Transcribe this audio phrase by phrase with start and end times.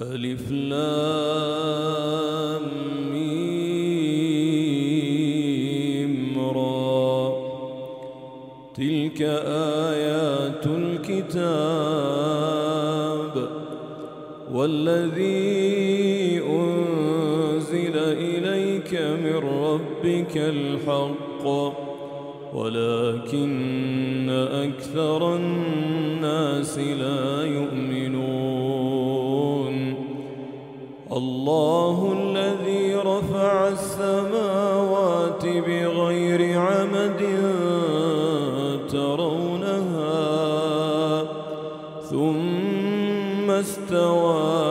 [0.00, 1.82] ألف لام
[3.12, 3.58] ميم
[6.54, 7.32] را.
[8.74, 9.22] تلك
[9.92, 11.48] آيات الكتاب
[14.52, 21.46] والذي أنزل إليك من ربك الحق
[22.54, 27.17] ولكن أكثر الناس لا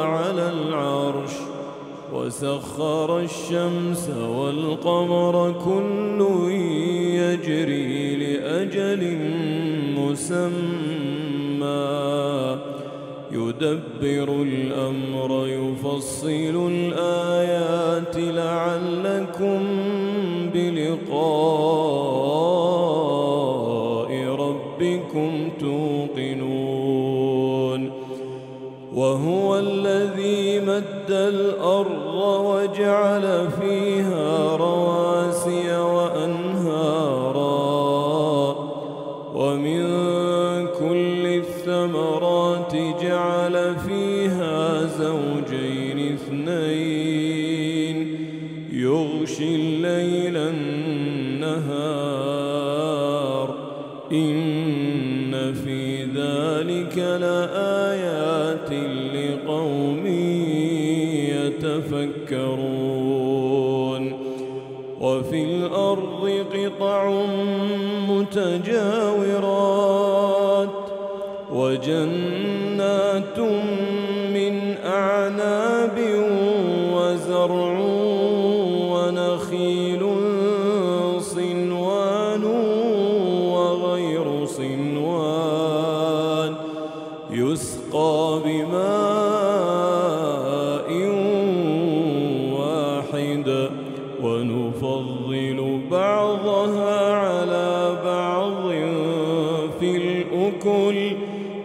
[0.05, 1.31] على العرش
[2.13, 6.19] وسخر الشمس والقمر كل
[7.15, 9.17] يجري لأجل
[9.97, 11.67] مسمى.
[13.31, 19.59] يدبر الأمر يفصل الآيات لعلكم
[20.53, 22.16] بلقاء.
[31.08, 37.38] مد الأرض وجعل فيها رواسي وأنهارا
[39.35, 39.83] ومن
[40.67, 45.77] كل الثمرات جعل فيها زوجين.
[94.83, 98.69] ونفضل بعضها على بعض
[99.79, 101.11] في الأكل.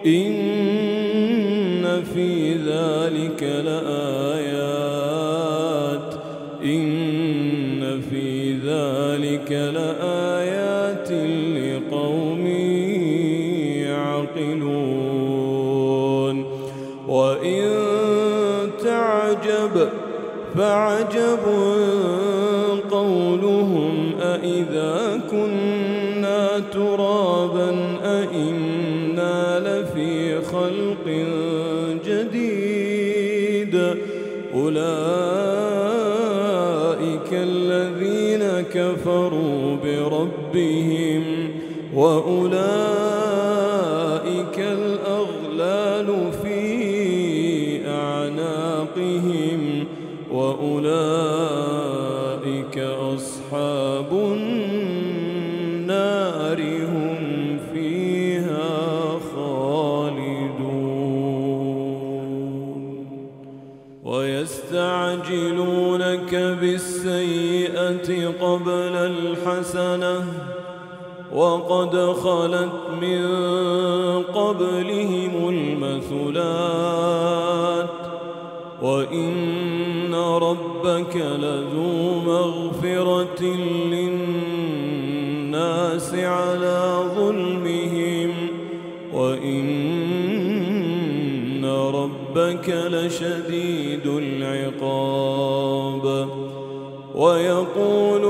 [0.07, 4.63] إن في ذلك لآيات.
[6.65, 11.13] إن في ذلك لآيات
[11.57, 12.47] لقوم
[13.87, 15.13] يعقلون.
[17.09, 17.69] وإن
[18.85, 19.89] تعجب
[20.55, 21.62] فعجب
[30.53, 31.07] لفي خلق
[32.07, 33.75] جديد.
[34.55, 34.83] أولئك
[37.33, 41.25] الذين كفروا بربهم
[41.95, 43.02] وأولئك
[71.43, 73.23] وقد خلت من
[74.23, 75.35] قبلهم
[76.19, 77.03] المثلات
[78.83, 83.43] وإن ربك لذو مغفرة
[83.91, 85.35] للناس
[86.15, 88.31] على ظلمهم
[89.15, 89.73] وإن
[91.95, 94.83] ربك لشديد العقاب.
[97.15, 98.22] ويقول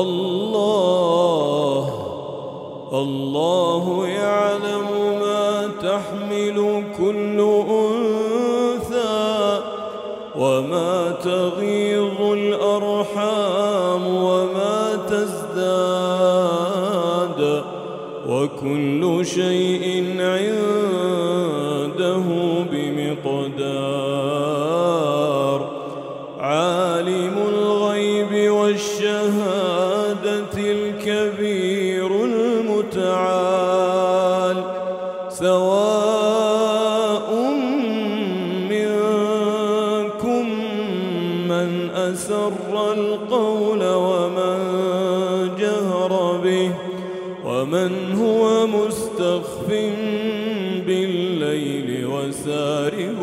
[0.00, 1.90] الله.
[2.92, 4.88] الله يعلم
[5.20, 7.40] ما تحمل كل
[7.70, 9.60] أنثى
[10.38, 16.56] وما تغيظ الأرحام وما تزداد.
[18.28, 19.95] وكل شيء
[43.06, 44.58] القول ومن
[45.58, 46.70] جهر به
[47.44, 49.68] ومن هو مستخف
[50.86, 53.20] بالليل وسارب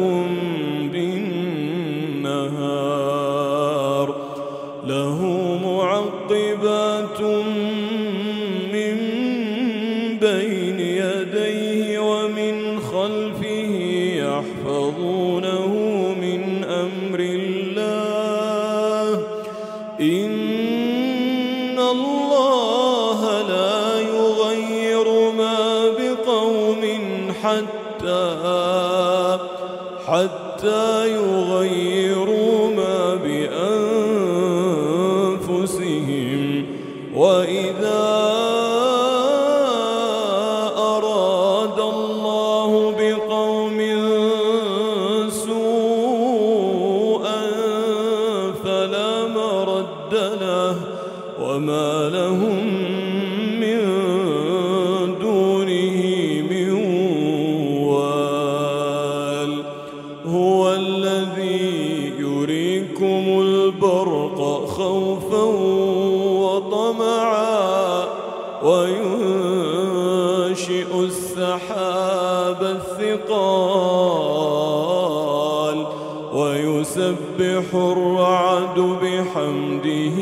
[79.53, 80.17] بحمده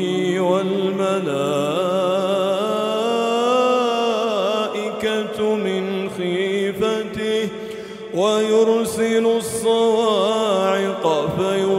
[4.12, 7.48] والملائكة من خيفته
[8.14, 11.04] ويرسل الصواعق
[11.38, 11.71] فيصيب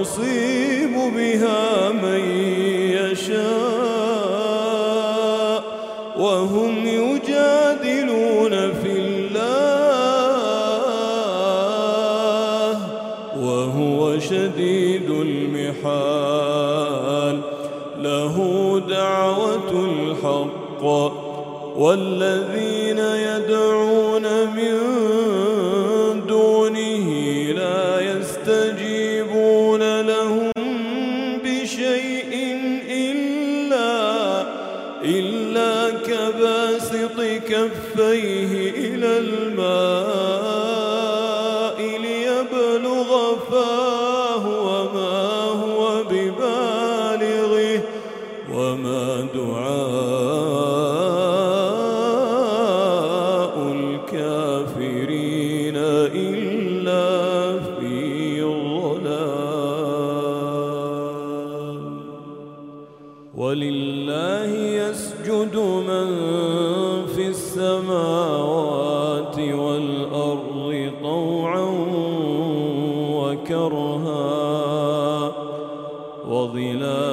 [21.78, 24.26] والذين يدعون
[24.58, 24.76] من
[26.28, 27.08] دونه
[27.52, 30.52] لا يستجيبون لهم
[31.46, 32.34] بشيء
[32.90, 33.92] إلا
[35.06, 35.74] إلا
[36.08, 37.18] كباسط
[37.50, 40.03] كفيه إلى الماء.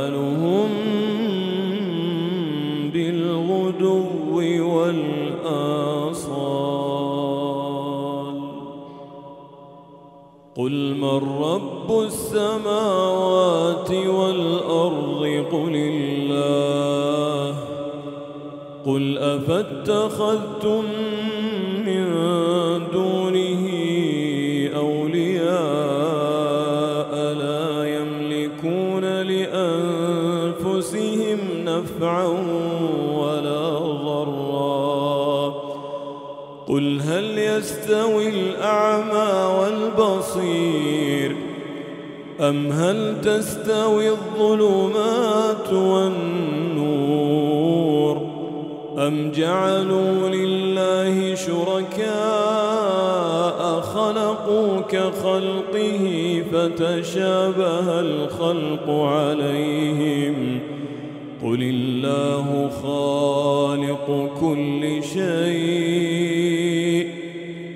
[0.00, 0.70] وظلالهم
[2.92, 4.04] بالغدو
[4.74, 6.40] والآصال.
[10.56, 17.56] قل من رب السماوات والأرض؟ قل الله.
[18.86, 20.84] قل أفاتخذتم
[33.14, 35.54] ولا ضرا.
[36.68, 41.36] قل هل يستوي الأعمى والبصير؟
[42.40, 47.30] أم هل تستوي الظلمات والنور؟
[48.98, 52.80] أم جعلوا لله شركاء
[53.80, 60.60] خلقوا كخلقه فتشابه الخلق عليهم
[61.44, 64.06] قل الله خالق
[64.40, 66.40] كل شيء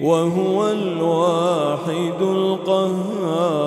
[0.03, 3.65] وهو الواحد القهار.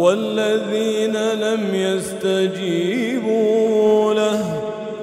[0.00, 3.24] والذين لم يستجيبوا
[4.14, 4.62] له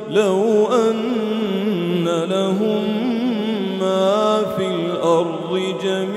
[0.09, 2.83] لو أن لهم
[3.79, 6.16] ما في الأرض جميعا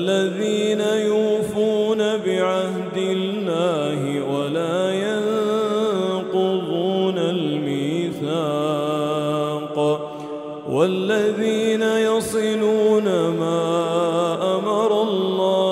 [0.00, 4.00] الذين يوفون بعهد الله
[4.32, 4.92] ولا
[6.24, 8.20] ينقضون الميثاق
[10.70, 13.60] والذين يصلون ما
[14.56, 15.69] أمر الله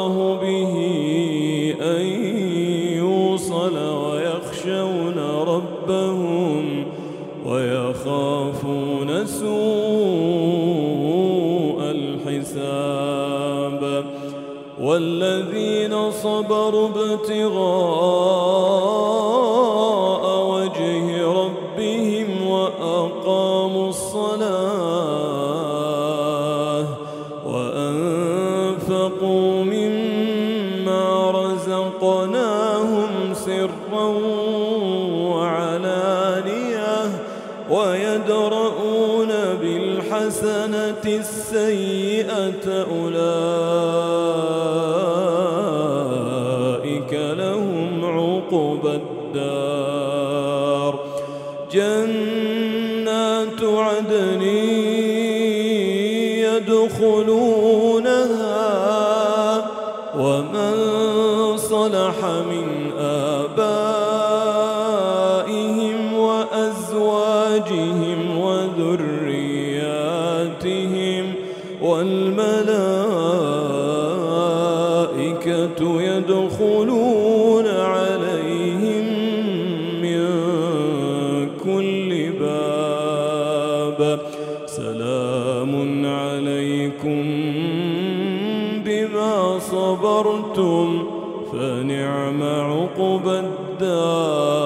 [15.19, 18.18] والذين صبروا ابتغاء
[40.79, 43.19] بالحسنة السيئة أولئك
[85.59, 87.23] سلام عليكم
[88.85, 91.03] بما صبرتم
[91.53, 94.58] فنعم عقبى الدار.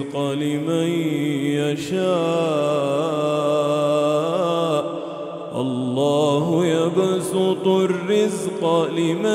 [0.00, 0.88] الرزق لمن
[1.60, 2.00] يشاء.
[5.60, 9.29] الله يبسط الرزق لمن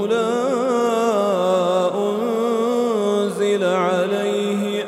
[0.00, 4.84] لولا أنزل عليه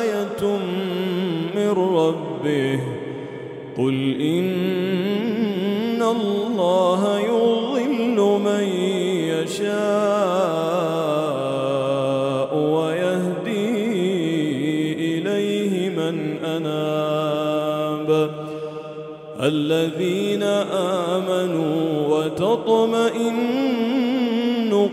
[0.00, 0.42] آية
[1.54, 2.80] من ربه
[3.78, 8.64] قل إن الله يضل من
[9.34, 9.74] يشاء
[12.56, 13.74] ويهدي
[15.18, 18.30] إليه من أناب
[19.42, 20.42] الذين
[21.12, 23.63] آمنوا وتطمئن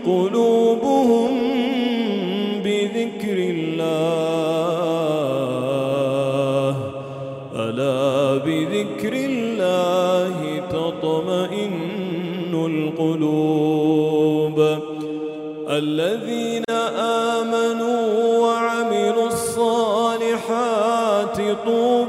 [0.06, 1.30] قلوبهم
[2.64, 3.86] بذكر الله.
[7.56, 10.36] ألا بذكر الله
[10.70, 14.58] تطمئن القلوب.
[15.70, 16.64] الذين
[16.98, 22.01] آمنوا وعملوا الصالحات طوبى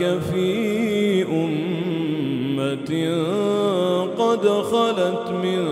[0.00, 2.90] أرسلناك في أمة
[4.18, 5.66] قد خلت من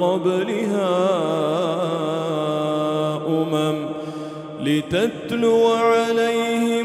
[0.00, 0.96] قبلها
[3.26, 3.86] أمم
[4.60, 6.75] لتتلو عليهم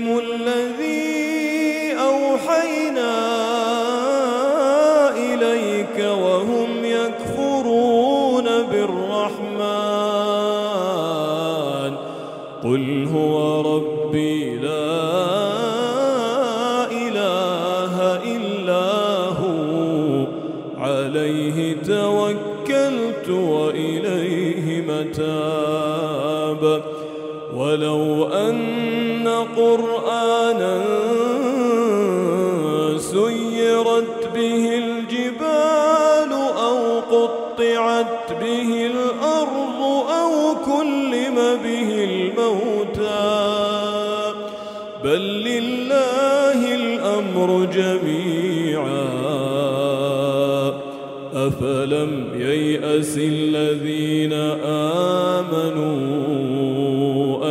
[47.42, 49.22] الأمر جميعا.
[51.34, 54.34] أفلم ييأس الذين
[55.44, 55.86] آمنوا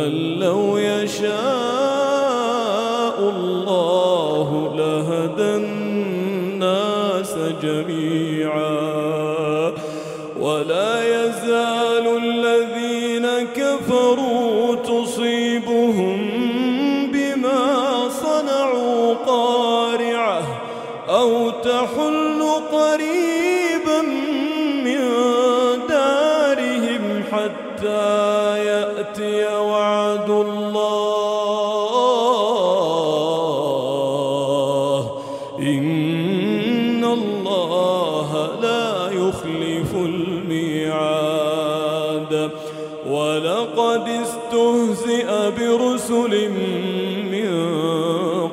[0.05, 1.31] أن لو يشاء
[3.19, 8.91] الله لهدى الناس جميعا.
[10.39, 11.80] ولا يزال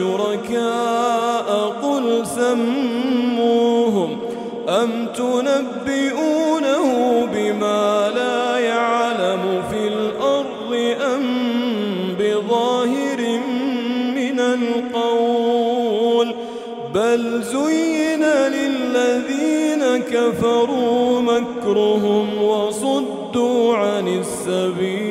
[0.00, 1.48] شركاء
[1.82, 4.10] قل سموهم
[4.68, 6.86] أم تنبئونه
[7.34, 10.72] بما لا يعلم في الأرض
[11.14, 11.24] أم
[12.18, 13.20] بظاهر
[14.16, 16.34] من القول
[16.94, 25.09] بل زين للذين كفروا مكرهم وصدوا عن السبيل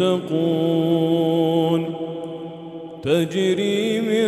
[0.00, 1.94] المتقون
[3.02, 4.26] تجري من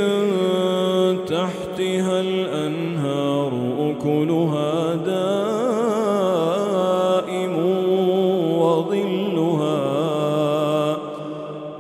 [1.24, 5.57] تحتها الأنهار أكلها دائم
[8.59, 9.87] وظلها.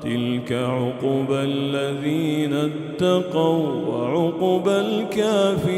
[0.02, 5.75] تلك عقبى الذين اتقوا وعقبى الكافرين.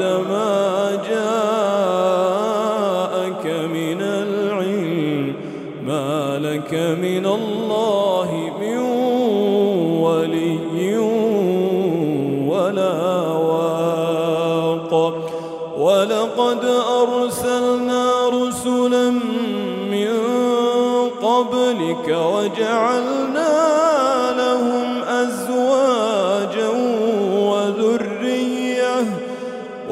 [0.00, 1.44] بعدما جاءك
[3.46, 5.34] من العلم
[5.86, 8.78] ما لك من الله من
[10.00, 10.98] ولي
[12.48, 12.92] ولا
[13.50, 14.92] واق.
[15.78, 16.64] ولقد
[17.02, 19.10] أرسلنا رسلا
[19.90, 20.10] من
[21.22, 23.19] قبلك وجعلنا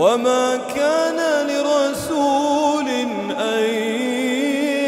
[0.09, 2.89] وما كان لرسول
[3.41, 3.65] أن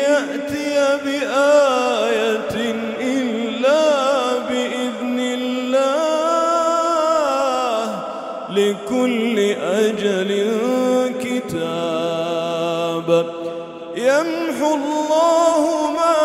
[0.09, 2.55] يأتي بآية
[3.01, 3.85] إلا
[4.49, 6.61] بإذن الله
[8.51, 10.31] لكل أجل
[11.25, 13.09] كتاب.
[13.97, 16.19] يمحو الله ما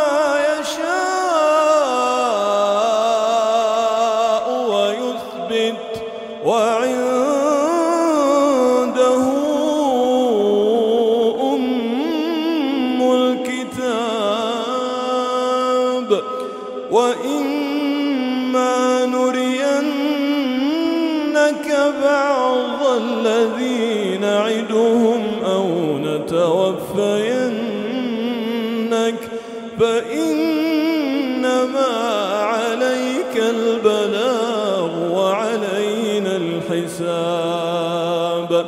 [36.86, 38.66] الحساب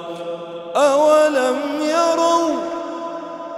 [0.75, 2.49] أولم يروا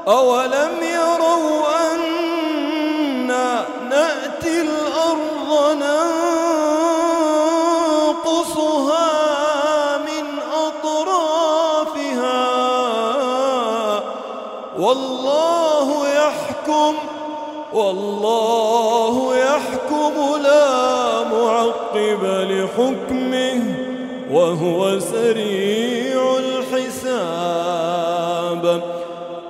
[0.08, 5.76] أولم يروا أنا نأتي الأرض
[8.20, 12.40] ننقصها من أطرافها
[14.80, 16.96] والله يحكم
[17.74, 23.29] والله يحكم لا معقب لحكمه
[24.32, 27.84] وهو سريع الحساب.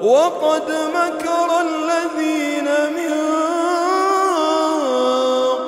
[0.02, 3.14] وقد مكر الذين من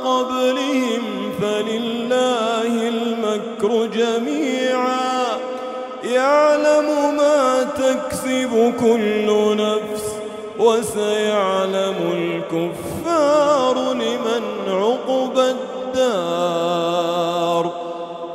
[0.06, 1.04] قبلهم
[1.42, 5.26] فلله المكر جميعا.
[6.04, 10.06] يعلم ما تكسب كل نفس
[10.60, 15.48] وسيعلم الكفار لمن عقبى
[15.96, 17.02] الدار.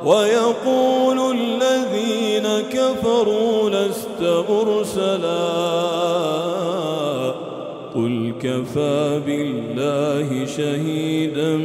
[0.07, 5.47] ويقول الذين كفروا لست مرسلا.
[7.95, 11.57] قل كفى بالله شهيدا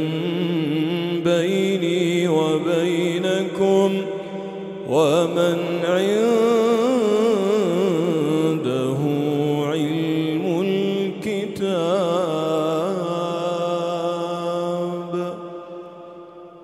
[1.24, 3.90] بيني وبينكم
[4.88, 6.61] ومن عند